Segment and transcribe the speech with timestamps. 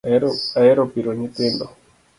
[0.59, 1.65] Ahero piro nyithindo